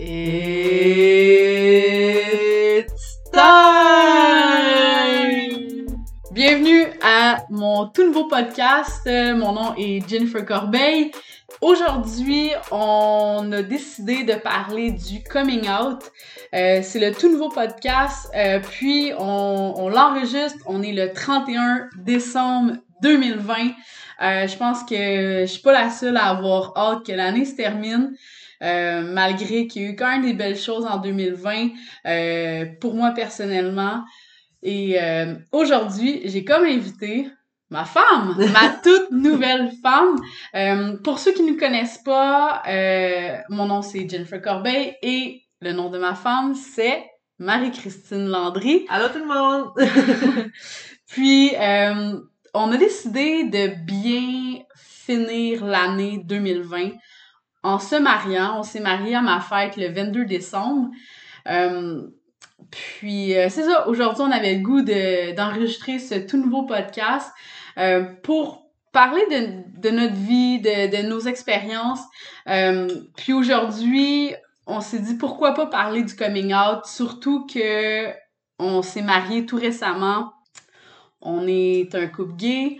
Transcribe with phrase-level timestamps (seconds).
[0.00, 0.14] It's
[3.32, 4.68] time!
[6.30, 9.04] Bienvenue à mon tout nouveau podcast.
[9.06, 11.10] Mon nom est Jennifer Corbeil.
[11.60, 16.04] Aujourd'hui, on a décidé de parler du coming out.
[16.54, 18.30] Euh, c'est le tout nouveau podcast.
[18.36, 20.62] euh, puis, on, on l'enregistre.
[20.66, 23.72] On est le 31 décembre 2020.
[24.20, 27.56] Euh, je pense que je suis pas la seule à avoir hâte que l'année se
[27.56, 28.14] termine.
[28.62, 31.68] Euh, malgré qu'il y a eu quand même des belles choses en 2020
[32.06, 34.02] euh, pour moi personnellement.
[34.62, 37.28] Et euh, aujourd'hui, j'ai comme invité
[37.70, 40.16] ma femme, ma toute nouvelle femme.
[40.54, 45.42] Euh, pour ceux qui ne nous connaissent pas, euh, mon nom c'est Jennifer Corbeil et
[45.60, 47.04] le nom de ma femme c'est
[47.38, 48.86] Marie-Christine Landry.
[48.88, 50.50] Allô tout le monde!
[51.08, 52.18] Puis, euh,
[52.52, 56.90] on a décidé de bien finir l'année 2020
[57.62, 58.58] en se mariant.
[58.58, 60.90] On s'est marié à ma fête le 22 décembre.
[61.48, 62.02] Euh,
[62.70, 67.30] puis, euh, c'est ça, aujourd'hui, on avait le goût de- d'enregistrer ce tout nouveau podcast
[67.78, 72.00] euh, pour parler de, de notre vie, de, nos expériences.
[73.16, 74.34] Puis aujourd'hui,
[74.66, 78.10] on s'est dit pourquoi pas parler du coming out, surtout que
[78.58, 80.32] on s'est marié tout récemment.
[81.20, 82.78] On est un couple gay,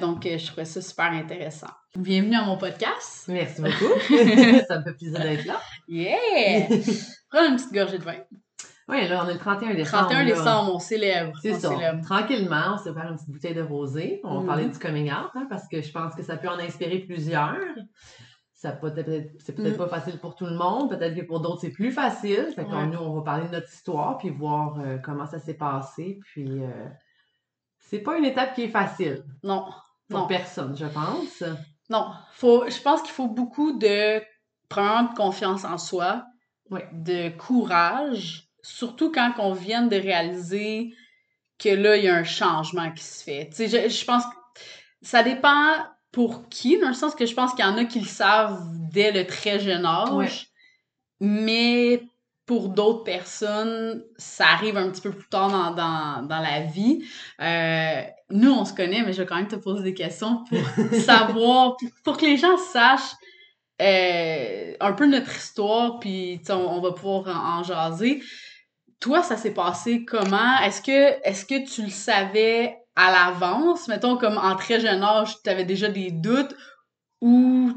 [0.00, 1.79] donc je trouvais ça super intéressant.
[1.96, 3.24] Bienvenue à mon podcast.
[3.28, 3.98] Merci beaucoup.
[4.68, 5.60] ça me fait plaisir d'être là.
[5.88, 6.68] Yeah!
[7.30, 8.14] Prends une petite gorgée de vin.
[8.88, 10.04] Oui, là, on est le 31 décembre.
[10.08, 10.24] 31 là.
[10.24, 11.32] décembre, on célèbre.
[11.42, 11.68] C'est ça.
[11.70, 12.00] célèbre.
[12.04, 14.20] Tranquillement, on s'est ouvert une petite bouteille de rosé.
[14.22, 14.46] On va Mhm.
[14.46, 17.56] parler du coming out, hein, parce que je pense que ça peut en inspirer plusieurs.
[18.54, 19.88] Ça peut être, c'est peut-être Mhm.
[19.88, 20.90] pas facile pour tout le monde.
[20.90, 22.46] Peut-être que pour d'autres, c'est plus facile.
[22.54, 22.86] Fait que Ouais.
[22.86, 26.20] nous, on va parler de notre histoire, puis voir euh, comment ça s'est passé.
[26.32, 26.86] Puis, euh,
[27.80, 29.64] c'est pas une étape qui est facile Non,
[30.08, 30.26] pour non.
[30.28, 31.42] personne, je pense.
[31.90, 36.24] Non, faut, je pense qu'il faut beaucoup de, de confiance en soi,
[36.70, 36.88] Ouais.
[36.92, 40.94] de courage, surtout quand on vient de réaliser
[41.58, 43.48] que là, il y a un changement qui se fait.
[43.50, 44.30] Tu sais, je, je pense que
[45.02, 45.74] ça dépend
[46.12, 48.62] pour qui, dans le sens que je pense qu'il y en a qui le savent
[48.92, 50.30] dès le très jeune âge, Ouais.
[51.20, 52.02] mais
[52.50, 57.04] pour d'autres personnes, ça arrive un petit peu plus tard dans, dans, dans la vie.
[57.40, 60.58] Euh, nous, on se connaît, mais je vais quand même te poser des questions pour
[61.00, 63.14] savoir, pour, pour que les gens sachent
[63.80, 68.20] euh, un peu notre histoire, puis on, on va pouvoir en, en jaser.
[68.98, 70.58] Toi, ça s'est passé comment?
[70.64, 73.86] Est-ce que, est-ce que tu le savais à l'avance?
[73.86, 76.56] Mettons, comme en très jeune âge, tu avais déjà des doutes
[77.20, 77.70] ou,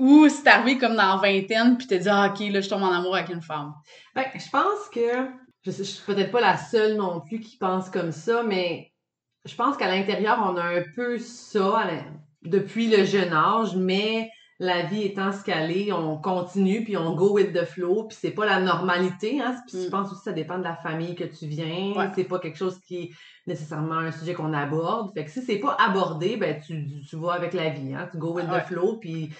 [0.00, 2.82] ou c'est arrivé comme dans la vingtaine, puis tu dit, ah, ok, là, je tombe
[2.82, 3.74] en amour avec une femme.
[4.14, 5.28] Ben, je pense que
[5.62, 8.90] je, je suis peut-être pas la seule non plus qui pense comme ça, mais
[9.44, 11.84] je pense qu'à l'intérieur, on a un peu ça
[12.42, 14.30] depuis le jeune âge, mais
[14.62, 18.18] la vie étant ce qu'elle est, on continue, puis on go with the flow, puis
[18.20, 19.54] c'est pas la normalité, hein.
[19.66, 19.90] Puis je Mm.
[19.90, 21.92] pense aussi que ça dépend de la famille que tu viens.
[21.96, 22.10] Ouais.
[22.14, 23.10] C'est pas quelque chose qui est
[23.46, 25.14] nécessairement un sujet qu'on aborde.
[25.14, 28.08] Fait que si c'est pas abordé, ben tu, tu vas avec la vie, hein.
[28.12, 28.60] Tu go with Ouais.
[28.62, 29.30] the flow, puis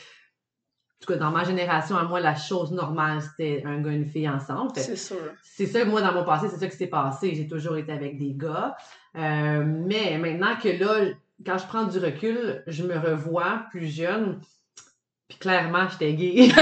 [1.03, 3.95] en tout cas, dans ma génération, à moi, la chose normale, c'était un gars et
[3.95, 4.73] une fille ensemble.
[4.75, 5.17] C'est sûr.
[5.43, 7.33] c'est ça, moi, dans mon passé, c'est ça qui s'est passé.
[7.35, 8.77] J'ai toujours été avec des gars.
[9.17, 11.07] Euh, mais maintenant que là,
[11.47, 14.41] quand je prends du recul, je me revois plus jeune.
[15.27, 16.51] Puis clairement, j'étais gay.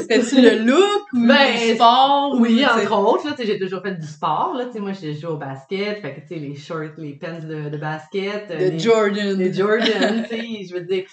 [0.00, 2.36] C'était-tu le look ou Ben, le sport?
[2.38, 3.26] oui, ou, entre autres.
[3.30, 4.54] Là, j'ai toujours fait du sport.
[4.58, 6.00] Là, tu sais, moi, j'ai joué au basket.
[6.02, 8.48] Fait que, tu sais, les shorts, les pants de, de basket.
[8.50, 9.38] De les- Jordan.
[9.38, 11.04] les Jordan, tu sais, je veux dire.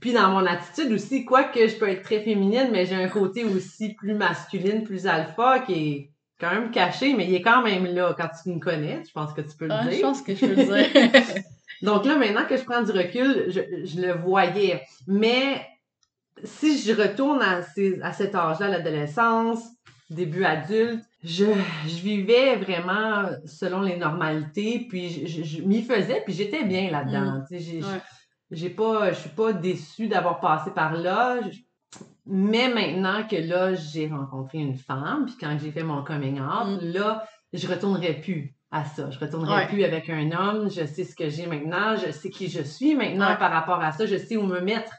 [0.00, 3.44] Puis dans mon attitude aussi, quoique je peux être très féminine, mais j'ai un côté
[3.44, 6.10] aussi plus masculine, plus alpha, qui est
[6.40, 9.02] quand même caché, mais il est quand même là quand tu me connais.
[9.06, 9.92] Je pense que tu peux le Ah, dire.
[9.96, 11.12] je pense que je peux le dire.
[11.82, 14.82] Donc là, maintenant que je prends du recul, je, je le voyais.
[15.06, 15.64] Mais
[16.44, 19.62] si je retourne à, ces- à cet âge-là, l'adolescence,
[20.10, 21.44] début adulte, je,
[21.86, 26.90] je vivais vraiment selon les normalités, puis je, je- je m'y faisais, puis j'étais bien
[26.90, 27.42] là-dedans.
[27.48, 27.60] Sais,
[28.52, 31.40] j'ai- pas, je suis pas déçue d'avoir passé par là.
[32.26, 36.80] Mais maintenant que là, j'ai rencontré une femme, puis quand j'ai fait mon coming out,
[36.82, 36.92] Mm.
[36.92, 39.10] là, je retournerai plus à ça.
[39.10, 39.66] Je retournerai Ouais.
[39.66, 40.70] plus avec un homme.
[40.70, 41.96] Je sais ce que j'ai maintenant.
[41.96, 43.36] Je sais qui je suis maintenant Ouais.
[43.38, 44.06] par rapport à ça.
[44.06, 44.92] Je sais où me mettre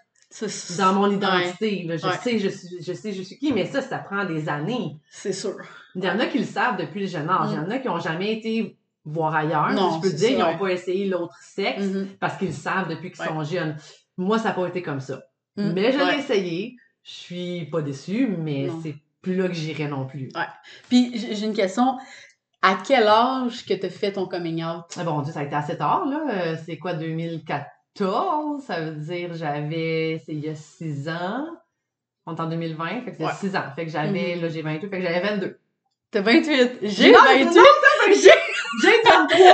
[0.78, 1.88] dans mon identité.
[1.90, 3.54] Je sais, je suis, je sais, je suis qui.
[3.54, 4.98] Mais ça, ça prend des années.
[5.10, 5.56] C'est sûr.
[5.96, 7.50] Il y en a qui le savent depuis le jeune âge.
[7.52, 9.72] Il y en a qui n'ont jamais été voir ailleurs.
[9.74, 10.58] Non, je peux c'est dire, ça, ils n'ont ouais.
[10.60, 12.08] pas essayé l'autre sexe Mhm.
[12.20, 13.28] parce qu'ils le savent depuis qu'ils Ouais.
[13.28, 13.76] sont jeunes.
[14.18, 15.24] Moi, ça n'a pas été comme ça.
[15.58, 15.72] Mm.
[15.74, 16.20] Mais je l'ai Ouais.
[16.20, 16.76] essayé.
[17.04, 20.30] Je suis pas déçue, mais c'est plus là que j'irai non plus.
[20.90, 21.98] Puis j'ai une question.
[22.62, 24.86] À quel âge que tu fait ton coming out?
[24.98, 26.22] Ah bon Dieu, ça a été assez tard, là.
[26.32, 28.64] Euh, C'est quoi, 2014?
[28.64, 31.46] Ça veut dire j'avais, c'est il y a six ans.
[32.26, 33.32] On est en 2020, fait que c'est Ouais.
[33.38, 33.64] 6 ans.
[33.76, 35.60] Fait que j'avais, là, j'ai 28, fait que j'avais 22.
[36.10, 36.80] T'as 28.
[36.84, 37.60] J'ai Non, 28.
[39.20, 39.50] Non, J'ai- J'ai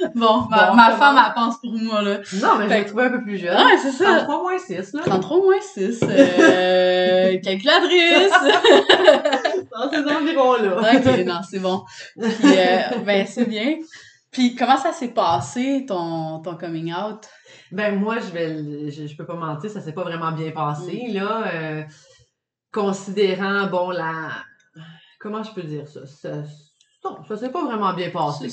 [0.00, 0.10] 23!
[0.14, 2.18] Bon, ma, Bon, ma ça femme, elle pense pour moi, là.
[2.42, 3.56] non, mais l'ai trouvé un peu plus jeune.
[3.56, 4.04] Ouais, c'est ça.
[4.24, 5.02] 33 moins 6, là.
[5.04, 6.00] 33 moins 6.
[6.02, 8.32] Euh, calculatrice.
[9.72, 10.76] Dans ces environs-là.
[10.94, 11.84] ok, non, c'est bon.
[12.18, 13.76] Puis, euh, ben, c'est bien.
[14.30, 17.26] Puis, comment ça s'est passé, ton, ton coming out?
[17.72, 21.06] Ben moi, je vais, je, je peux pas mentir, ça s'est pas vraiment bien passé
[21.12, 21.44] là.
[21.54, 21.82] euh,
[22.72, 24.28] considérant bon la,
[25.20, 26.28] comment je peux dire ça, ça,
[27.04, 28.48] non, ça s'est pas vraiment bien passé.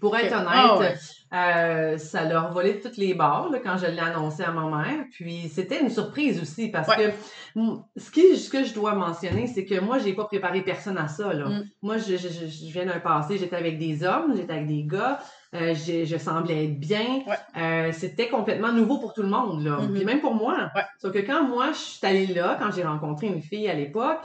[0.00, 0.94] Pour être honnête, Ah ouais.
[1.32, 4.64] euh, ça leur volé de toutes les barres là, quand je l'ai annoncé à ma
[4.66, 5.04] mère.
[5.12, 7.14] Puis c'était une surprise aussi parce Ouais.
[7.54, 7.60] que
[8.00, 11.06] ce, qui, ce que je dois mentionner, c'est que moi, j'ai pas préparé personne à
[11.08, 11.32] ça.
[11.32, 11.48] Là.
[11.48, 11.64] Mm.
[11.82, 15.20] Moi, je, je, je viens d'un passé, j'étais avec des hommes, j'étais avec des gars,
[15.54, 17.22] euh, je semblais être bien.
[17.26, 17.36] Ouais.
[17.56, 19.62] Euh, c'était complètement nouveau pour tout le monde.
[19.62, 19.78] Là.
[19.80, 19.92] Mhm.
[19.94, 20.70] Puis même pour moi.
[20.74, 20.82] Ouais.
[21.00, 24.18] Sauf que quand moi, je suis allée là, quand j'ai rencontré une fille à l'époque,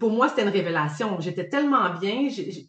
[0.00, 1.20] pour moi, c'était une révélation.
[1.20, 2.28] J'étais tellement bien.
[2.28, 2.66] j'ai-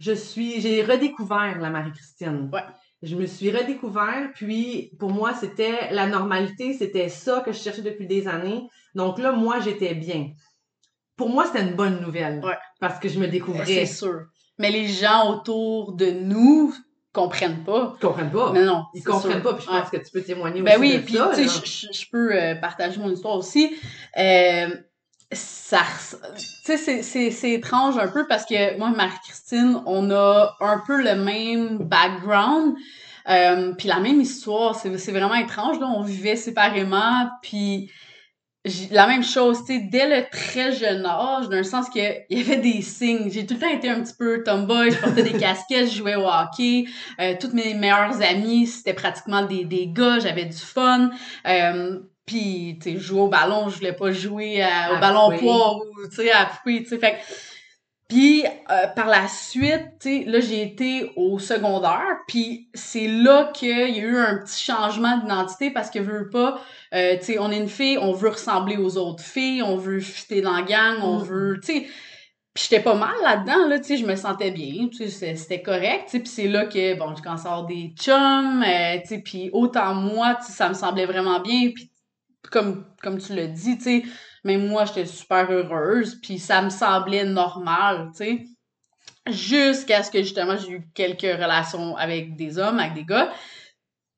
[0.00, 2.50] je suis, j'ai redécouvert la Marie-Christine.
[2.52, 2.62] Ouais.
[3.02, 7.82] Je me suis redécouvert, puis pour moi, c'était la normalité, c'était ça que je cherchais
[7.82, 8.66] depuis des années.
[8.94, 10.30] Donc là, moi, j'étais bien.
[11.16, 12.42] Pour moi, c'était une bonne nouvelle.
[12.80, 13.86] Parce que je me C'est découvrais.
[13.86, 14.26] sûr.
[14.58, 16.74] Mais les gens autour de nous
[17.12, 17.94] comprennent pas.
[17.96, 18.50] Ils comprennent pas.
[18.52, 18.84] Mais non.
[18.94, 19.42] Ils comprennent sûr.
[19.42, 19.80] pas, puis je Ouais.
[19.80, 21.30] pense que tu peux témoigner Ben aussi oui, de puis ça.
[21.34, 21.48] tu là.
[21.48, 23.70] sais, je- peux euh, partager mon histoire aussi.
[24.16, 24.68] Euh,
[25.32, 25.78] ça,
[26.64, 31.02] tu sais, c'est- étrange un peu parce que moi et Marie-Christine, on a un peu
[31.02, 32.74] le même background,
[33.28, 34.74] euh, puis la même histoire.
[34.76, 35.86] C'est vraiment étrange, là.
[35.86, 37.90] On vivait séparément, puis
[38.90, 41.98] la même chose, tu sais, dès le très jeune âge, d'un sens que
[42.30, 43.30] il y avait des signes.
[43.30, 46.14] J'ai tout le temps été un petit peu tomboy, je portais des casquettes, je jouais
[46.16, 46.86] au hockey.
[47.20, 51.10] Euh, toutes mes meilleures amies, c'était pratiquement des, des gars, j'avais du fun.
[51.46, 54.98] Euh, puis, tu sais, je jouais au ballon, je voulais pas jouer à- au À
[55.00, 56.98] ballon poids ou, tu sais, à poupée, tu sais.
[56.98, 57.16] Fait que-
[58.14, 63.50] puis, euh, par la suite, tu sais, là, j'ai été au secondaire, puis c'est là
[63.52, 66.60] qu'il y a eu un petit changement d'identité parce que, veux pas,
[66.94, 69.98] euh, tu sais, on est une fille, on veut ressembler aux autres filles, on veut
[69.98, 71.24] fitter dans la gang, on Mhm.
[71.24, 71.86] veut, tu sais...
[72.54, 75.60] Puis j'étais pas mal là-dedans, là, tu sais, je me sentais bien, tu sais, c'était
[75.60, 79.18] correct, tu sais, puis c'est là que, bon, à avoir des chums, euh, tu sais,
[79.18, 81.90] puis autant moi, tu sais, ça me semblait vraiment bien, puis
[82.52, 84.02] comme, comme tu l'as dit, tu sais,
[84.44, 88.44] même moi, j'étais super heureuse, puis ça me semblait normal, tu sais,
[89.26, 93.32] jusqu'à ce que, justement, j'ai eu quelques relations avec des hommes, avec des gars,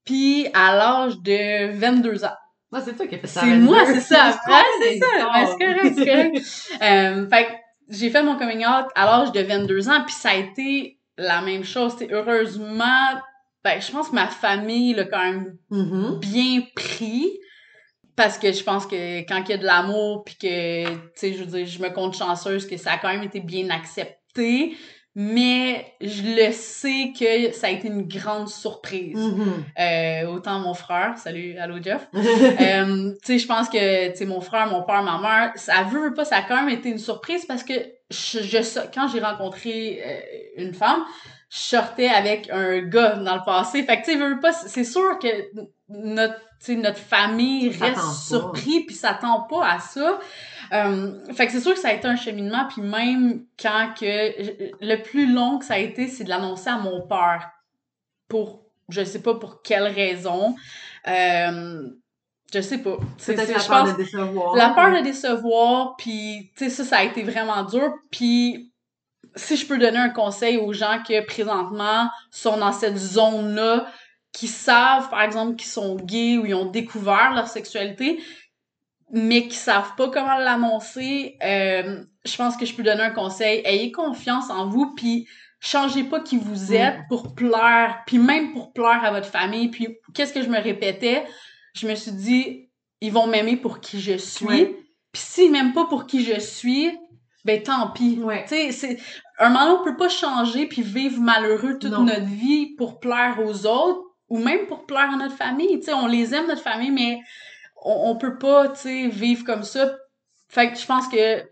[0.05, 2.35] puis à l'âge de 22 ans,
[2.73, 3.41] Ah, c'est toi qui as fait ça.
[3.41, 3.95] c'est moi, 22.
[4.01, 4.39] c'est ça.
[4.47, 5.31] Ah, Ouais, c'est c'est ça.
[5.33, 6.37] Ben, c'est correct, c'est correct.
[6.83, 7.51] euh, fait que
[7.89, 11.41] j'ai fait mon coming out à l'âge de 22 ans, puis ça a été la
[11.41, 11.95] même chose.
[11.97, 13.21] T'sais, heureusement,
[13.65, 16.19] ben, je pense que ma famille l'a quand même Mhm.
[16.21, 17.39] bien pris.
[18.17, 21.33] Parce que je pense que quand il y a de l'amour, puis que, tu sais,
[21.35, 24.77] je veux dire, je me compte chanceuse que ça a quand même été bien accepté.
[25.19, 29.17] Mais je le sais que ça a été une grande surprise.
[29.17, 29.65] Mhm.
[29.79, 34.27] Euh, autant mon frère, salut, allô Jeff, euh, tu sais, je pense que, tu sais,
[34.27, 36.91] mon frère, mon père, ma mère, ça veut, veut pas, ça a quand même été
[36.91, 37.73] une surprise parce que
[38.11, 40.21] je, je- quand j'ai rencontré euh,
[40.63, 41.03] une femme,
[41.49, 43.85] je sortais avec un gars dans le passé.
[43.85, 45.29] Fait que, tu sais, veut pas, c'est sûr que
[45.89, 46.37] notre,
[46.71, 50.19] notre famille reste surpris puis s'attend pas à ça.
[50.73, 54.05] Euh, fait que c'est sûr que ça a été un cheminement puis même quand que
[54.85, 57.51] le plus long que ça a été, c'est de l'annoncer à mon père
[58.29, 60.55] pour je sais pas pour quelle raison.
[61.09, 61.89] Euh,
[62.53, 62.97] je sais pas.
[63.19, 64.57] C'est- la je peur pense de décevoir.
[64.57, 68.73] la peur de décevoir, puis tu sais ça ça a été vraiment dur, puis
[69.35, 73.87] si je peux donner un conseil aux gens qui présentement sont dans cette zone-là,
[74.37, 78.23] qui savent par exemple qu'ils sont gays ou ils ont découvert leur sexualité,
[79.11, 83.63] mais qui savent pas comment l'annoncer, euh, je pense que je peux donner un conseil.
[83.65, 85.27] Ayez confiance en vous, puis
[85.59, 89.71] changez pas qui vous êtes pour plaire, puis même pour plaire à votre famille.
[89.71, 91.25] Puis qu'est-ce que je me répétais?
[91.75, 92.69] Je me suis dit,
[93.01, 94.47] ils vont m'aimer pour qui je suis.
[94.47, 94.77] Ouais.
[95.13, 96.91] Puis s'ils m'aiment pas pour qui je suis,
[97.47, 98.19] ben tant pis.
[98.23, 98.43] Ouais.
[98.43, 98.99] Tu sais, c'est
[99.39, 102.03] un moment on peut pas changer puis vivre malheureux toute Non.
[102.03, 105.79] notre vie pour plaire aux autres ou même pour plaire à notre famille.
[105.81, 107.21] Tu sais, on les aime notre famille, mais
[107.85, 109.97] on, on peut pas, tu sais, vivre comme ça.
[110.49, 111.43] Fait que je pense que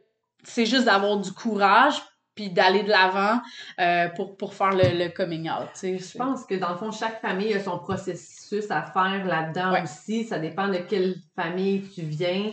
[0.42, 2.00] c'est juste d'avoir du courage
[2.34, 3.40] puis d'aller de l'avant
[3.80, 5.68] euh, pour, pour faire le, le coming out.
[5.82, 9.82] Je pense que dans le fond, chaque famille a son processus à faire là-dedans Ouais.
[9.82, 10.24] aussi.
[10.24, 12.50] Ça dépend de quelle famille tu viens.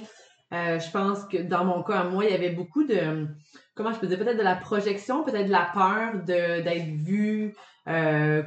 [0.53, 3.27] Euh, je pense que dans mon cas, à moi, il y avait beaucoup de,
[3.73, 7.55] comment je peux dire, peut-être de la projection, peut-être de la peur d'être vu
[7.87, 8.43] euh,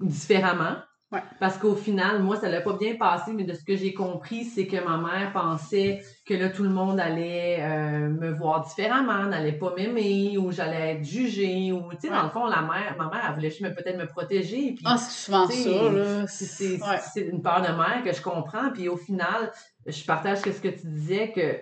[0.00, 0.76] différemment.
[1.10, 1.22] Ouais.
[1.40, 4.44] Parce qu'au final, moi, ça l'a pas bien passé, mais de ce que j'ai compris,
[4.44, 9.24] c'est que ma mère pensait que là, tout le monde allait euh, me voir différemment,
[9.24, 12.94] n'allait pas m'aimer, ou j'allais être jugée, ou, tu sais, dans le fond, la mère,
[12.98, 14.72] ma mère, elle voulait juste peut-être me protéger.
[14.74, 16.26] Puis, Ah, c'est souvent ça, là.
[16.26, 17.22] c'est- Ouais.
[17.30, 18.70] une peur de mère que je comprends.
[18.70, 19.50] Puis au final,
[19.86, 21.56] je partage ce que tu disais que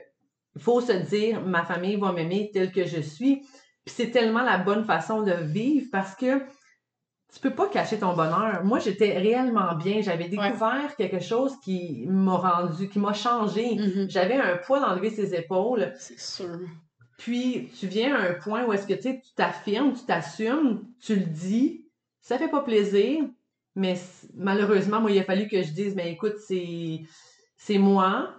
[0.58, 3.42] faut se dire ma famille va m'aimer telle que je suis.
[3.84, 6.42] Puis c'est tellement la bonne façon de vivre parce que
[7.37, 8.64] tu peux pas cacher ton bonheur.
[8.64, 10.00] Moi, j'étais réellement bien.
[10.00, 13.75] J'avais découvert quelque chose qui m'a rendu, qui m'a changé.
[13.75, 14.09] Mhm.
[14.09, 15.93] J'avais un poids d'enlever ses épaules.
[15.99, 16.59] C'est sûr.
[17.19, 20.87] Puis tu viens à un point où est-ce que tu sais, tu t'affirmes, tu t'assumes,
[20.99, 21.85] tu le dis,
[22.23, 23.23] ça fait pas plaisir,
[23.75, 23.99] mais
[24.35, 27.00] malheureusement, moi, il a fallu que je dise, mais écoute, c'est
[27.59, 28.31] c'est moi,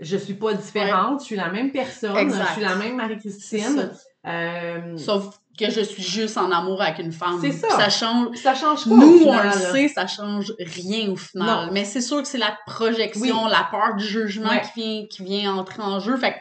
[0.00, 2.46] je suis pas différente, je suis la même personne, Exact.
[2.48, 3.92] je suis la même Marie-Christine.
[4.26, 7.38] Euh, Sauf que je suis juste en amour avec une femme.
[7.40, 7.68] C'est ça.
[7.70, 8.36] Ça change.
[8.36, 9.72] ça change au Nous, on final, le là.
[9.72, 11.66] sait, ça change rien au final.
[11.66, 11.72] Non.
[11.72, 13.50] Mais c'est sûr que c'est la projection, Oui.
[13.50, 14.62] la peur du jugement Ouais.
[14.74, 16.16] qui, vient, qui vient entrer en jeu.
[16.16, 16.36] Fait que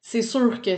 [0.00, 0.76] c'est sûr que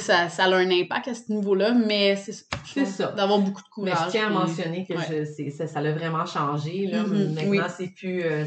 [0.00, 3.12] ça, ça a un impact à ce niveau-là, mais c'est ça.
[3.12, 4.06] D'avoir beaucoup de Mais courage.
[4.06, 5.04] je tiens à mentionner que ouais.
[5.08, 6.88] je, c'est- ça, ça l'a vraiment changé.
[6.88, 7.02] Là.
[7.04, 7.60] Mhm, Maintenant, oui.
[7.76, 8.22] c'est plus.
[8.24, 8.44] euh,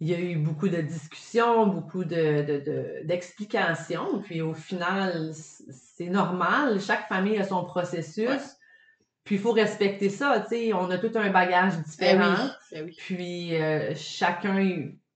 [0.00, 4.20] il y a eu beaucoup de discussions, beaucoup de, de, de- d'explications.
[4.22, 5.32] Puis au final,
[5.70, 6.80] c'est normal.
[6.80, 8.28] Chaque famille a son processus.
[8.28, 8.38] Ouais.
[9.24, 10.44] Puis il faut respecter ça.
[10.74, 12.34] On a tout un bagage Ben différent.
[12.38, 12.94] oui, ben oui.
[12.98, 14.60] Puis euh, chacun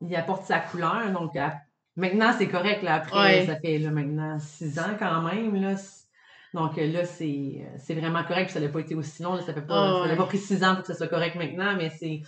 [0.01, 1.11] y apporte sa couleur.
[1.12, 1.59] Donc à-
[1.97, 2.83] maintenant, c'est correct.
[2.83, 3.47] Là, après, Ouais.
[3.47, 5.55] ça fait là, maintenant six ans quand même.
[5.55, 5.77] Là.
[6.55, 8.47] Donc là, c'est vraiment correct.
[8.47, 9.35] Puis ça n'a pas été aussi long.
[9.37, 10.17] là, ça ça n'a ouais.
[10.17, 12.21] pas pris six ans pour que ça soit correct maintenant, mais c'est.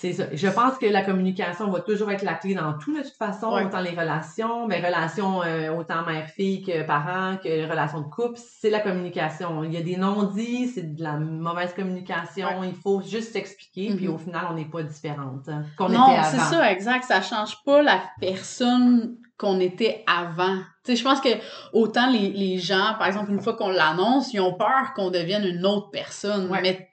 [0.00, 0.24] C'est ça.
[0.32, 3.52] Je pense que la communication va toujours être la clé dans tout, de toute façon,
[3.52, 3.64] Ouais.
[3.64, 8.70] autant les relations, mais relations euh, autant mère-fille que parents, que relations de couple, c'est
[8.70, 9.64] la communication.
[9.64, 14.06] Il y a des non-dits, c'est de la mauvaise communication, il faut juste s'expliquer, puis
[14.06, 14.14] Mhm.
[14.14, 17.02] au final, on n'est pas différente hein, qu'on Non, c'est ça, exact.
[17.04, 20.56] Ça change pas la personne qu'on était avant.
[20.84, 21.28] Tu sais, je pense que
[21.72, 25.44] autant les, les gens, par exemple, une fois qu'on l'annonce, ils ont peur qu'on devienne
[25.44, 26.50] une autre personne.
[26.50, 26.60] Ouais.
[26.62, 26.88] Mais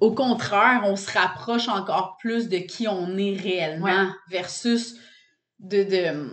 [0.00, 4.08] au contraire, on se rapproche encore plus de qui on est réellement Ouais.
[4.28, 4.96] versus
[5.60, 6.30] de, de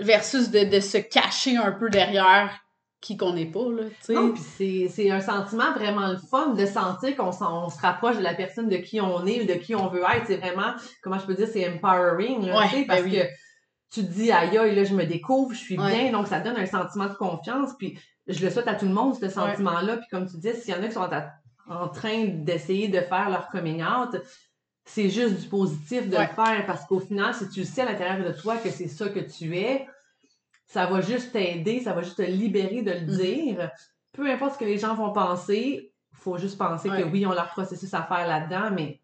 [0.00, 2.56] versus de, de se cacher un peu derrière
[3.00, 4.14] qui qu'on n'est pas, là, tu
[4.56, 4.88] sais.
[4.88, 8.68] C'est, un sentiment vraiment le fun de sentir qu'on on se rapproche de la personne
[8.68, 10.26] de qui on est ou de qui on veut être.
[10.26, 13.12] C'est vraiment, comment je peux dire, c'est empowering, là, Ouais, tu sais, ben parce oui.
[13.12, 13.22] que
[13.92, 15.94] tu te dis, aïe, aïe, là, je me découvre, je suis Ouais.
[15.94, 18.92] bien, donc ça donne un sentiment de confiance, puis je le souhaite à tout le
[18.92, 21.30] monde, ce sentiment-là, puis comme tu dis, s'il y en a qui sont à-
[21.68, 24.16] en train d'essayer de faire leur coming out,
[24.84, 26.26] c'est juste du positif de Ouais.
[26.28, 28.88] le faire, parce qu'au final, si tu le sais à l'intérieur de toi que c'est
[28.88, 29.86] ça que tu es,
[30.66, 33.16] ça va juste t'aider, ça va juste te libérer de le Mhm.
[33.16, 33.70] dire.
[34.12, 37.02] Peu importe ce que les gens vont penser, faut juste penser Ouais.
[37.02, 39.00] que oui, on leur processus à faire là-dedans, mais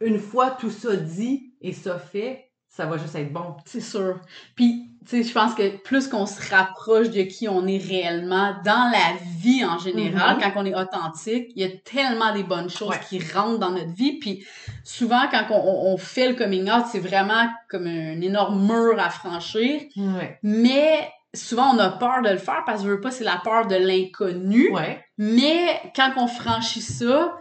[0.00, 3.56] une fois tout ça dit et ça fait, ça va juste être bon.
[3.66, 4.20] C'est sûr.
[4.54, 8.90] Puis, sais, je pense que plus qu'on se rapproche de qui on est réellement dans
[8.92, 10.42] la vie en général, Mhm.
[10.42, 13.00] quand on est authentique, il y a tellement des bonnes choses Ouais.
[13.08, 14.18] qui rentrent dans notre vie.
[14.18, 14.46] Puis,
[14.84, 19.10] souvent, quand on- on fait le coming out, c'est vraiment comme un énorme mur à
[19.10, 19.80] franchir.
[19.96, 20.38] Ouais.
[20.42, 23.40] Mais souvent, on a peur de le faire parce que, je veux pas, c'est la
[23.42, 24.70] peur de l'inconnu.
[24.72, 25.04] Ouais.
[25.18, 27.34] Mais quand on franchit ça,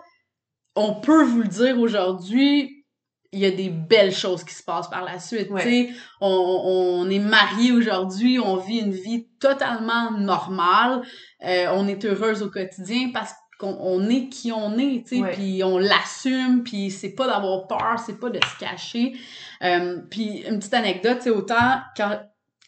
[0.76, 2.77] on peut vous le dire aujourd'hui,
[3.32, 5.50] il y a des belles choses qui se passent par la suite.
[5.50, 5.62] Ouais.
[5.64, 5.90] tu sais.
[6.22, 11.02] On, on est mariés aujourd'hui, on vit une vie totalement normale,
[11.46, 15.32] euh, on est heureuse au quotidien parce qu'on on est qui on est, tu sais,
[15.34, 19.14] puis on l'assume, puis c'est pas d'avoir peur, c'est pas de se cacher.
[19.64, 22.20] Euh, puis une petite anecdote, tu sais, autant quand,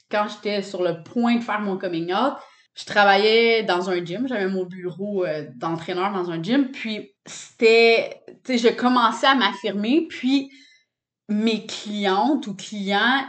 [0.10, 2.34] quand j'étais sur le point de faire mon coming out,
[2.76, 8.22] je travaillais dans un gym, j'avais mon bureau euh, d'entraîneur dans un gym, puis c'était,
[8.46, 10.52] tu sais, je commençais à m'affirmer, puis
[11.28, 13.26] mes clientes ou clients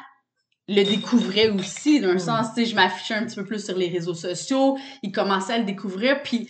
[0.68, 3.88] le découvraient aussi, d'un sens, tu sais, je m'affichais un petit peu plus sur les
[3.88, 6.48] réseaux sociaux, ils commençaient à le découvrir, puis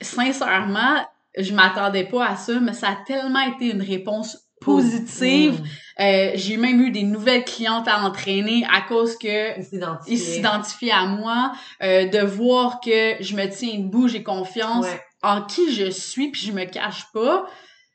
[0.00, 1.06] sincèrement,
[1.38, 5.60] je m'attendais pas à ça, mais ça a tellement été une réponse positive.
[5.60, 5.64] Mm.
[5.98, 9.58] Euh, j'ai même eu des nouvelles clientes à entraîner à cause que
[10.06, 10.90] Ils s'identifiaient.
[10.92, 15.00] à moi, euh, de voir que je me tiens debout, j'ai confiance Ouais.
[15.22, 17.46] en qui je suis, puis je me cache pas,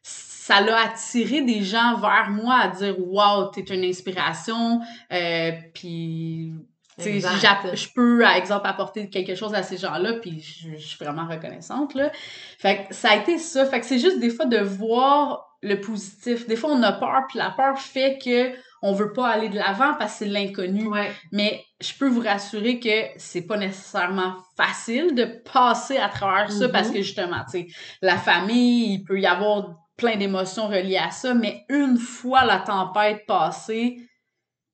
[0.01, 4.81] ça l'a attiré des gens vers moi à dire Wow, t'es une inspiration,
[5.13, 6.53] euh, puis
[6.97, 11.27] je peux, par exemple, apporter quelque chose à ces gens-là, puis je, je suis vraiment
[11.27, 12.11] reconnaissante, là.
[12.57, 13.65] Fait que ça a été ça.
[13.65, 16.47] Fait que c'est juste des fois de voir le positif.
[16.47, 18.51] Des fois, on a peur, puis la peur fait que
[18.83, 20.87] on veut pas aller de l'avant parce que c'est l'inconnu.
[20.87, 21.11] Ouais.
[21.31, 26.65] Mais je peux vous rassurer que c'est pas nécessairement facile de passer à travers ça
[26.65, 26.71] Mhm.
[26.71, 27.67] parce que justement, tu sais,
[28.01, 32.57] la famille, il peut y avoir plein d'émotions reliées à ça, mais une fois la
[32.57, 33.97] tempête passée,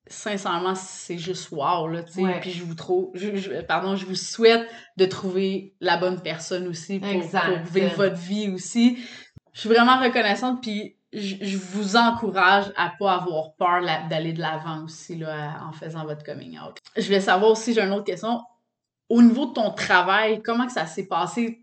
[0.10, 2.22] sincèrement, c'est juste wow, là, tu sais.
[2.22, 2.40] Ouais.
[2.40, 4.66] Puis je vous trouve, je, je- pardon, je vous souhaite
[4.96, 8.98] de trouver la bonne personne aussi pour, pour vivre votre vie aussi.
[9.58, 14.84] Je suis vraiment reconnaissante, puis je, vous encourage à pas avoir peur d'aller de l'avant
[14.84, 16.78] aussi, là, en faisant votre coming out.
[16.96, 18.40] Je voulais savoir aussi, j'ai une autre question.
[19.10, 21.60] Au niveau de ton travail, comment que ça s'est passé?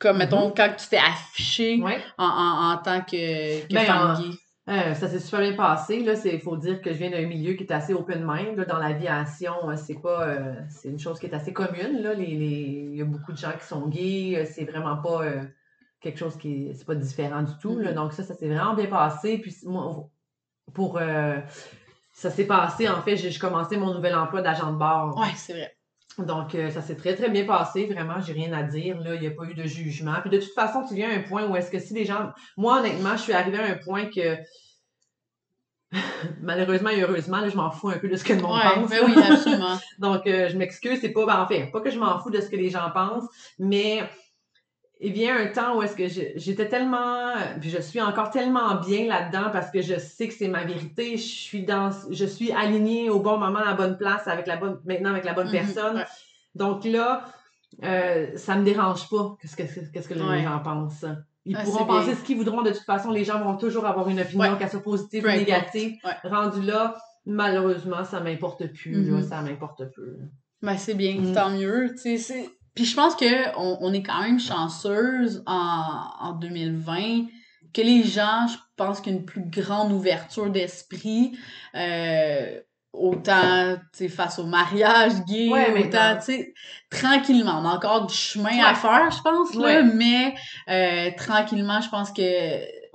[0.00, 0.18] Comme, Mm-hmm.
[0.18, 2.00] mettons, quand tu t'es affiché Ouais.
[2.18, 4.30] en, en, en tant que, que Ben, femme en- gay.
[4.68, 6.04] Euh, ça s'est super bien passé.
[6.24, 8.56] Il faut dire que je viens d'un milieu qui est assez open mind.
[8.58, 12.02] Là, dans l'aviation, euh, c'est pas, euh, c'est une chose qui est assez commune.
[12.02, 12.14] Là.
[12.14, 14.34] Les, les- il y a beaucoup de gens qui sont gays.
[14.38, 15.44] euh, C'est vraiment pas euh,
[16.00, 17.78] quelque chose qui est, c'est pas différent du tout.
[17.78, 17.90] là.
[17.90, 17.94] Mhm.
[17.96, 19.38] Donc ça, ça s'est vraiment bien passé.
[19.38, 20.08] Puis moi,
[20.74, 21.38] pour euh,
[22.12, 22.88] ça s'est passé.
[22.88, 25.16] En fait, j'ai commencé mon nouvel emploi d'agent de bord.
[25.18, 25.74] Ouais, c'est vrai.
[26.18, 27.86] Donc, euh, ça s'est très, très bien passé.
[27.86, 28.98] Vraiment, j'ai rien à dire.
[28.98, 30.16] Là, il n'y a pas eu de jugement.
[30.20, 32.30] Puis, de toute façon, tu viens à un point où est-ce que si les gens.
[32.56, 34.36] Moi, honnêtement, je suis arrivée à un point que.
[36.42, 38.74] Malheureusement et heureusement, là, je m'en fous un peu de ce que le monde Ouais,
[38.74, 38.90] pense.
[38.90, 39.78] ben oui, absolument.
[39.98, 40.98] Donc, euh, je m'excuse.
[41.00, 41.24] C'est pas.
[41.24, 43.28] Ben, en fait, pas que je m'en fous de ce que les gens pensent,
[43.58, 44.02] mais.
[45.00, 49.06] Il vient un temps où est-ce que j'étais tellement, puis je suis encore tellement bien
[49.06, 51.16] là-dedans parce que je sais que c'est ma vérité.
[51.16, 54.56] Je suis dans, je suis alignée au bon moment, à la bonne place, avec la
[54.56, 56.04] bonne, maintenant avec la bonne Mhm, personne.
[56.56, 57.24] Donc là,
[57.84, 59.62] euh, ça me dérange pas qu'est-ce que,
[59.92, 60.42] qu'est-ce que les Ouais.
[60.42, 61.04] gens pensent?
[61.44, 62.16] Ils Ah, pourront penser bien.
[62.16, 62.62] ce qu'ils voudront.
[62.62, 64.58] De toute façon, les gens vont toujours avoir une opinion, Ouais.
[64.58, 65.96] qu'elle soit positive ou négative.
[66.04, 66.28] Ouais.
[66.28, 69.04] Rendu là, malheureusement, ça m'importe plus.
[69.10, 69.22] là, Mhm.
[69.22, 70.16] ça m'importe peu.
[70.60, 71.32] Ben, c'est bien, Mm.
[71.34, 71.94] tant mieux.
[72.02, 77.24] tu sais, Puis je pense que on, est quand même chanceuse en, en 2020
[77.74, 81.36] que les gens, je pense qu'une plus grande ouverture d'esprit,
[81.74, 82.60] euh,
[82.92, 83.74] autant
[84.10, 86.54] face au mariage gay, Ouais, autant, dans- tu sais,
[86.88, 87.60] tranquillement.
[87.60, 88.62] On a encore du chemin Ouais.
[88.64, 89.82] à faire, je pense, là, Ouais.
[89.82, 90.34] mais
[90.68, 92.22] euh, tranquillement, je pense que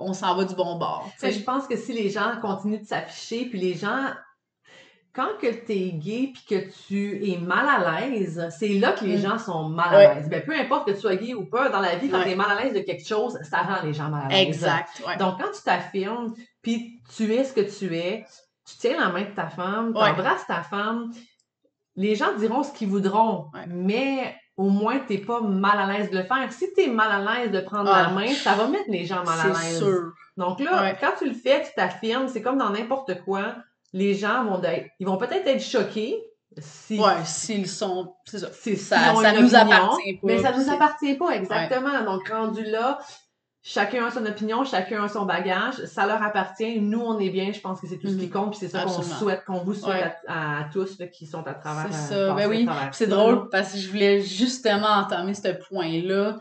[0.00, 1.06] on s'en va du bon bord.
[1.22, 4.06] je pense que si les gens continuent de s'afficher, puis les gens,
[5.14, 9.04] quand que tu es gay puis que tu es mal à l'aise, c'est là que
[9.04, 9.20] les Mm.
[9.20, 10.14] gens sont mal à Ouais.
[10.16, 10.28] l'aise.
[10.28, 12.24] Ben, peu importe que tu sois gay ou pas, dans la vie, quand Ouais.
[12.24, 14.46] tu es mal à l'aise de quelque chose, ça rend les gens mal à l'aise.
[14.48, 15.02] Exact.
[15.06, 15.16] Ouais.
[15.16, 18.24] Donc, quand tu t'affirmes, puis tu es ce que tu es,
[18.66, 21.12] tu tiens la main de ta femme, tu embrasses ta femme,
[21.96, 26.18] les gens diront ce qu'ils voudront, mais au moins, tu pas mal à l'aise de
[26.18, 26.50] le faire.
[26.52, 28.02] Si tu es mal à l'aise de prendre Ah.
[28.04, 29.78] la main, ça va mettre les gens mal à c'est l'aise.
[29.78, 30.12] sûr.
[30.36, 33.54] Donc là, quand tu le fais, tu t'affirmes, c'est comme dans n'importe quoi,
[33.94, 36.22] les gens vont être, ils vont peut-être être choqués
[36.58, 38.14] si, Ouais, s'ils sont.
[38.26, 38.48] C'est ça.
[38.52, 40.20] si- Ça, nous opinion, appartient pas.
[40.26, 42.02] mais ça nous appartient pas exactement.
[42.04, 42.98] Donc rendu là,
[43.62, 46.80] chacun a son opinion, chacun a son bagage, ça leur appartient.
[46.80, 48.30] Nous, on est bien, je pense que c'est tout ce qui Mhm.
[48.30, 50.28] compte, puis c'est ça qu'on souhaite, qu'on vous souhaite Ouais.
[50.28, 51.86] à, à tous là, qui sont à travers.
[51.92, 52.68] C'est euh, ça, ben oui.
[52.92, 53.42] C'est drôle là.
[53.50, 56.36] parce que je voulais justement entamer ce point-là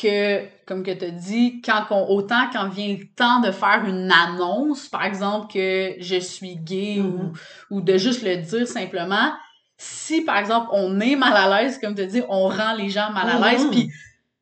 [0.00, 3.84] que, comme que tu as dit, quand on, autant quand vient le temps de faire
[3.86, 7.32] une annonce, par exemple, que je suis gay ou,
[7.70, 9.32] ou de juste le dire simplement,
[9.76, 13.10] si par exemple on est mal à l'aise, comme tu dis, on rend les gens
[13.10, 13.64] mal à l'aise.
[13.64, 13.70] Mhm.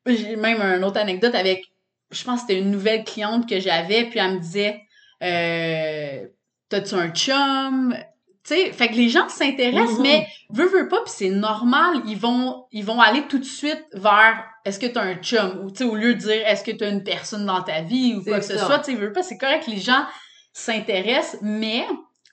[0.03, 1.65] Puis j'ai même une autre anecdote avec,
[2.11, 4.81] je pense que c'était une nouvelle cliente que j'avais, puis elle me disait,
[5.23, 6.25] euh,
[6.69, 7.95] t'as-tu un chum?
[8.43, 10.03] Tu sais, fait que les gens s'intéressent, Mhm.
[10.03, 13.85] mais veux, veux pas, puis c'est normal, ils vont, ils vont aller tout de suite
[13.93, 15.61] vers est-ce que t'as un chum?
[15.63, 18.15] Ou tu sais, au lieu de dire est-ce que t'as une personne dans ta vie
[18.15, 20.05] ou quoi que ce soit, tu veux pas, c'est correct, les gens
[20.51, 21.85] s'intéressent, mais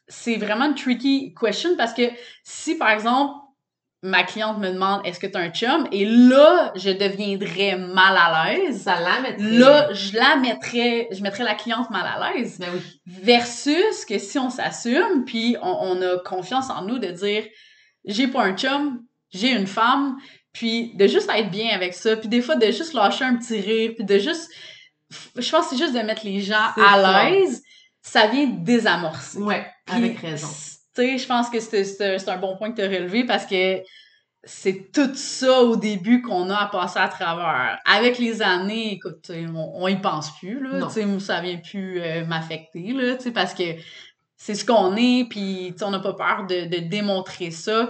[0.09, 2.03] c'est vraiment une tricky question parce que
[2.43, 3.35] si, par exemple,
[4.03, 5.87] ma cliente me demande est-ce que t'as un chum?
[5.93, 8.83] Et là, je deviendrais mal à l'aise.
[8.83, 9.51] Ça la mettrait.
[9.51, 12.59] Là, je la mettrais, je mettrais la cliente mal à l'aise.
[12.59, 13.01] Ben oui.
[13.07, 17.45] Versus que si on s'assume, puis on, on a confiance en nous de dire
[18.05, 20.17] j'ai pas un chum, j'ai une femme,
[20.55, 23.61] puis de juste être bien avec ça, puis des fois de juste lâcher un petit
[23.61, 24.51] rire, puis de juste.
[25.37, 27.63] Je pense que c'est juste de mettre les gens à l'aise,
[28.01, 29.39] ça vient désamorcer.
[29.39, 30.49] Ouais, Puis, avec raison.
[30.49, 33.83] Tu sais, je pense que c'est un bon point que tu as relevé parce que
[34.45, 37.79] c'est tout ça au début qu'on a à passer à travers.
[37.85, 40.87] Avec les années, écoute, on, on y pense plus, là.
[40.87, 43.65] Tu sais, ça vient plus euh, m'affecter, là, tu sais, parce que
[44.37, 47.89] c'est ce qu'on est, puis on n'a pas peur de, de démontrer ça,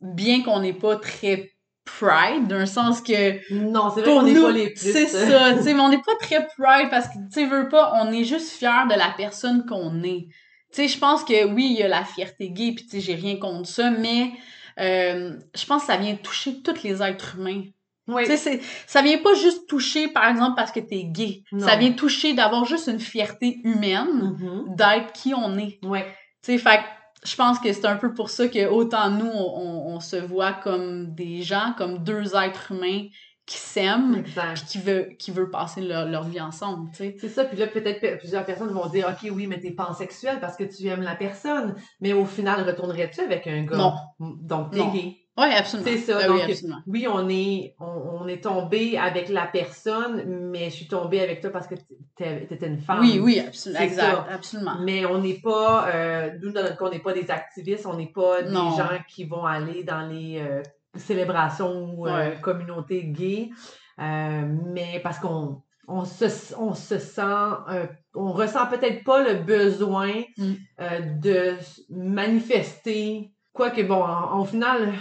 [0.00, 1.52] bien qu'on n'est pas très
[1.98, 4.92] pride, d'un sens que Non, c'est vrai qu'on n'est pas les plus.
[4.92, 7.92] c'est ça, tu sais, mais on n'est pas très pride parce que, tu veux pas,
[8.02, 10.28] on est juste fier de la personne qu'on est.
[10.72, 13.00] Tu sais, je pense que oui, il y a la fierté gay, puis tu sais,
[13.00, 14.32] j'ai rien contre ça, mais
[14.78, 17.62] euh, je pense que ça vient toucher tous les êtres humains.
[18.08, 18.22] Oui.
[18.24, 21.42] Tu sais, c'est- ça vient pas juste toucher, par exemple, parce que t'es gay.
[21.52, 21.66] Non.
[21.66, 24.74] Ça vient toucher d'avoir juste une fierté humaine Mhm.
[24.76, 25.78] d'être qui on est.
[25.84, 26.06] Ouais.
[26.42, 26.80] Tu sais, fait
[27.24, 31.14] je pense que c'est un peu pour ça que autant nous, on, se voit comme
[31.14, 33.08] des gens, comme deux êtres humains
[33.44, 37.16] qui s'aiment, puis qui veut passer leur, leur vie ensemble, tu sais.
[37.20, 40.38] C'est ça, puis là, peut-être pe- plusieurs personnes vont dire, OK, oui, mais t'es pansexuel
[40.40, 41.74] parce que tu aimes la personne.
[42.00, 43.76] Mais au final, retournerais-tu avec un gars?
[43.76, 43.94] Non.
[44.20, 45.19] Donc, t'es gay.
[45.38, 45.88] Oui, absolument.
[45.90, 46.78] C'est ça, Ah donc, oui, absolument.
[46.86, 51.40] Oui, on est, on, on est tombé avec la personne, mais je suis tombée avec
[51.40, 51.76] toi parce que
[52.16, 53.00] t'es- t'étais une femme.
[53.00, 53.80] Oui, oui, absolument.
[53.80, 54.26] Exact, ça.
[54.34, 54.76] absolument.
[54.82, 57.94] Mais on n'est pas, euh, nous, dans notre cas, on n'est pas des activistes, on
[57.96, 58.70] n'est pas Non.
[58.72, 60.62] des gens qui vont aller dans les euh,
[60.96, 63.50] célébrations ou euh, communautés gays,
[63.98, 70.12] mais parce qu'on on se, on se sent, euh, on ressent peut-être pas le besoin
[70.36, 70.52] Mm.
[70.80, 71.56] euh, de
[71.88, 73.32] manifester.
[73.52, 74.92] Quoique, bon, en, en final,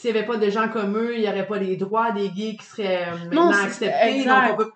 [0.00, 2.28] s'il n'y avait pas de gens comme eux, il n'y aurait pas les droits des
[2.30, 4.18] gays qui seraient euh, maintenant Non, acceptés.
[4.20, 4.48] exact.
[4.48, 4.72] Donc, on peut-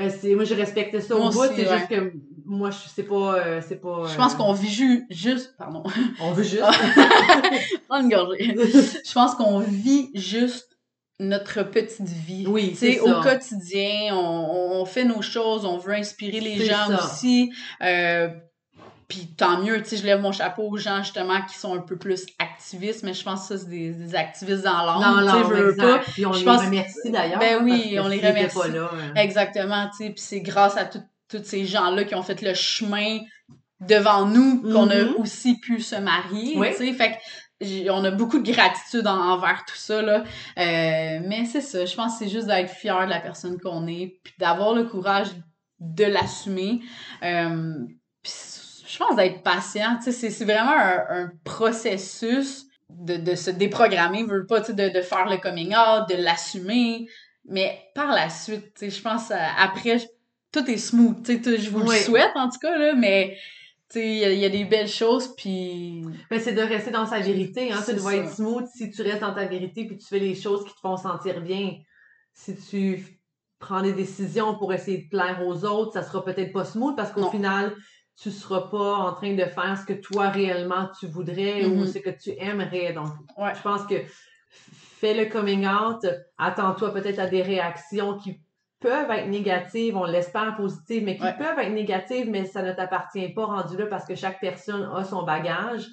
[0.00, 1.42] euh, moi, je respecte ça au bout.
[1.56, 1.76] C'est ouais.
[1.78, 2.12] juste que
[2.44, 3.34] moi, je c'est pas.
[3.38, 5.82] euh, c'est pas Je pense qu'on vit ju- juste, pardon,
[6.20, 6.62] On veut juste.
[7.88, 8.54] prends une gorgée.
[8.54, 10.78] Je pense qu'on vit juste
[11.20, 12.46] notre petite vie.
[12.46, 16.64] Oui, Tu sais, c'est au quotidien, on, on fait nos choses, on veut inspirer les
[16.64, 17.04] gens ça.
[17.04, 17.50] aussi.
[19.08, 21.80] Puis tant mieux, tu sais, je lève mon chapeau aux gens justement qui sont un
[21.80, 25.20] peu plus activistes, mais je pense que ça, c'est des, des activistes dans l'ombre, Dans
[25.20, 25.82] tu sais, l'ombre, exact.
[25.82, 25.98] pas.
[26.12, 27.38] Puis on Je les pense- remercie d'ailleurs.
[27.40, 28.58] Ben oui, parce que on les remercie.
[28.58, 29.14] pas là, hein.
[29.16, 31.00] Exactement, tu sais, puis c'est grâce à tous
[31.42, 33.18] ces gens-là qui ont fait le chemin
[33.80, 35.14] devant nous qu'on a Mhm.
[35.18, 36.68] aussi pu se marier, Oui.
[36.76, 40.22] tu sais, fait que on a beaucoup de gratitude en- envers tout ça, là.
[40.58, 43.86] Euh, mais c'est ça, je pense que c'est juste d'être fier de la personne qu'on
[43.86, 45.28] est, puis d'avoir le courage
[45.80, 46.80] de l'assumer.
[47.22, 47.72] Euh,
[48.22, 48.32] puis
[48.88, 54.60] je pense d'être patient, c'est- vraiment un, un processus de, de se déprogrammer, veut pas,
[54.60, 57.06] de, de faire le coming out, de l'assumer,
[57.44, 59.98] mais par la suite, je pense, euh, après,
[60.52, 61.96] tout est smooth, je vous Oui.
[61.96, 63.36] le souhaite, en tout cas, là, mais,
[63.94, 66.02] il y, a- il y a des belles choses, puis...
[66.38, 67.70] C'est de rester dans sa vérité.
[67.72, 67.80] Hein.
[67.82, 67.92] Ça.
[68.14, 70.80] être smooth si tu restes dans ta vérité puis tu fais les choses qui te
[70.80, 71.72] font sentir bien.
[72.34, 73.02] Si tu
[73.58, 77.12] prends des décisions pour essayer de plaire aux autres, ça sera peut-être pas smooth parce
[77.12, 77.74] qu'au final,
[78.20, 81.86] tu seras pas en train de faire ce que toi réellement tu voudrais ou Mhm.
[81.86, 82.92] ce que tu aimerais.
[82.92, 83.54] Donc, Ouais.
[83.54, 83.94] je pense que
[84.50, 86.04] fais le coming out,
[86.36, 88.40] attends-toi peut-être à des réactions qui
[88.80, 91.36] peuvent être négatives, on l'espère positives, mais qui Ouais.
[91.36, 95.04] peuvent être négatives, mais ça ne t'appartient pas rendu là parce que chaque personne a
[95.04, 95.86] son bagage.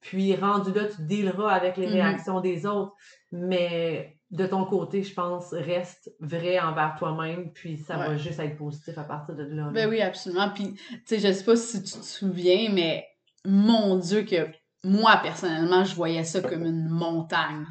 [0.00, 1.92] Puis rendu là, tu dealeras avec les Mhm.
[1.94, 2.92] réactions des autres.
[3.32, 8.56] Mais de ton côté, je pense, reste vrai envers toi-même, puis ça va juste être
[8.56, 9.70] positif à partir de là.
[9.72, 13.06] Ben oui, absolument, puis, tu sais, je sais pas si tu te souviens, mais
[13.44, 14.48] mon Dieu que
[14.82, 17.66] moi, personnellement, je voyais ça comme une montagne.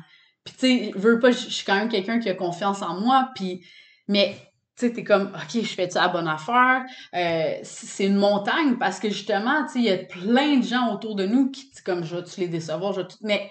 [0.46, 3.30] Puis, tu sais, veux pas, je suis quand même quelqu'un qui a confiance en moi,
[3.36, 3.66] puis,
[4.08, 4.36] mais,
[4.78, 6.86] tu sais, t'es comme, OK, je fais-tu la bonne affaire?
[7.14, 10.94] Euh, c'est une montagne parce que justement, tu sais, il y a plein de gens
[10.94, 13.50] autour de nous qui, comme, je vais-tu les décevoir, je vais tout, mais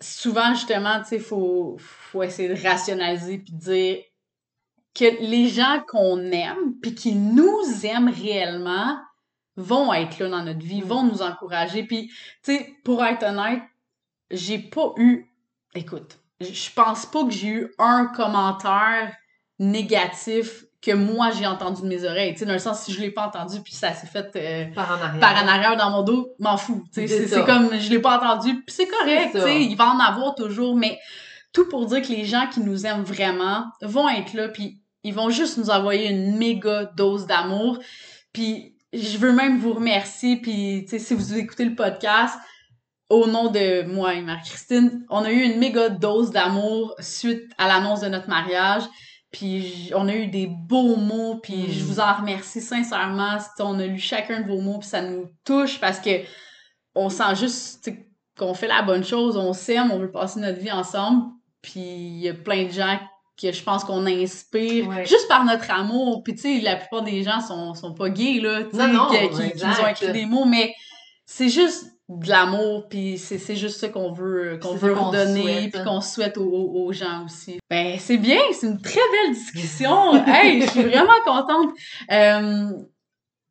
[0.00, 3.98] souvent, justement, tu sais, faut, faut essayer de rationaliser puis dire
[4.94, 8.98] que les gens qu'on aime puis qui nous aiment réellement
[9.56, 10.86] vont être là dans notre vie, Mm.
[10.86, 11.84] vont nous encourager.
[11.84, 12.08] Puis,
[12.42, 13.62] tu sais, pour être honnête,
[14.30, 15.26] j'ai pas eu...
[15.74, 19.14] Écoute, je pense pas que j'ai eu un commentaire
[19.58, 22.32] négatif que moi j'ai entendu de mes oreilles.
[22.32, 24.74] Tu sais, dans le sens, si je l'ai pas entendu puis ça s'est fait euh,
[24.74, 25.20] Par en arrière.
[25.20, 26.84] par en arrière dans mon dos, m'en fous.
[26.92, 30.34] tu sais, C'est comme, je l'ai pas entendu, puis c'est correct, il va en avoir
[30.34, 30.98] toujours, mais
[31.52, 35.14] tout pour dire que les gens qui nous aiment vraiment vont être là, puis ils
[35.14, 37.78] vont juste nous envoyer une méga dose d'amour,
[38.32, 42.38] puis je veux même vous remercier, puis tu sais, si vous écoutez le podcast,
[43.10, 47.68] au nom de moi et Marie-Christine, on a eu une méga dose d'amour suite à
[47.68, 48.82] l'annonce de notre mariage.
[49.34, 51.70] Puis on a eu des beaux mots, puis Mm.
[51.72, 53.36] je vous en remercie sincèrement.
[53.58, 56.20] On a lu chacun de vos mots, puis ça nous touche parce que
[56.94, 57.90] on sent juste
[58.38, 61.24] qu'on fait la bonne chose, on s'aime, on veut passer notre vie ensemble.
[61.62, 62.98] Puis il y a plein de gens
[63.40, 65.04] que je pense qu'on inspire Ouais.
[65.04, 66.22] juste par notre amour.
[66.22, 68.84] Puis tu sais, la plupart des gens sont, sont pas gays, là, tu sais,
[69.52, 70.72] qui, qui nous ont écrit des mots, mais
[71.26, 75.04] c'est juste de l'amour, puis c'est juste ça qu'on veut qu'on C'est ça veut qu'on
[75.10, 75.72] redonner, souhaite.
[75.72, 77.58] puis qu'on souhaite aux, gens aussi.
[77.70, 80.14] Ben, c'est bien, c'est une très belle discussion.
[80.26, 81.70] hey, je suis vraiment contente.
[82.12, 82.68] Euh,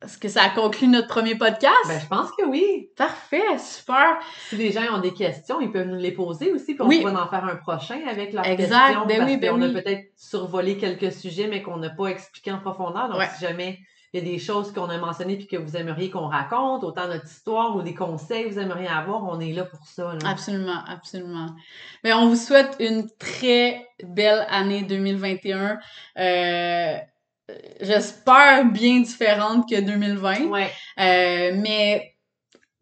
[0.04, 1.74] Est-ce que ça a conclu notre premier podcast?
[1.88, 2.90] Ben, je pense que oui.
[2.96, 4.18] Parfait, super.
[4.48, 7.24] Si les gens ont des questions, ils peuvent nous les poser aussi, puis on pourra
[7.24, 9.06] en faire un prochain avec leurs Exact, questions.
[9.06, 12.52] ben parce oui, ben qu'on a peut-être survolé quelques sujets, mais qu'on n'a pas expliqué
[12.52, 13.08] en profondeur.
[13.08, 13.28] Donc, Ouais.
[13.36, 13.78] si jamais
[14.14, 17.08] il y a des choses qu'on a mentionnées puis que vous aimeriez qu'on raconte, autant
[17.08, 20.14] notre histoire ou des conseils que vous aimeriez avoir, on est là pour ça.
[20.14, 20.30] Là.
[20.30, 21.48] Absolument, absolument.
[22.04, 25.80] Mais on vous souhaite une très belle année 2021.
[26.18, 26.96] Euh,
[27.80, 30.44] J'espère bien différente que 2020.
[30.46, 30.70] Ouais.
[31.00, 32.14] Euh, mais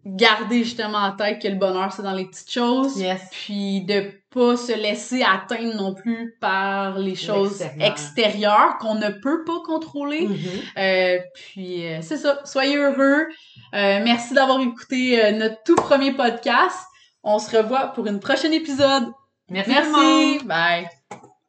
[0.05, 3.01] garder justement en tête que le bonheur, c'est dans les petites choses.
[3.01, 3.23] Yes.
[3.33, 9.45] Puis de pas se laisser atteindre non plus par les choses extérieures qu'on ne peut
[9.45, 10.27] pas contrôler.
[10.27, 10.38] Mhm.
[10.79, 13.27] Euh, puis euh, c'est ça, soyez heureux.
[13.75, 16.79] Euh, merci d'avoir écouté notre tout premier podcast.
[17.23, 19.05] On se revoit pour une prochaine épisode.
[19.49, 19.71] Merci.
[19.71, 20.45] Merci.
[20.45, 20.88] Bye.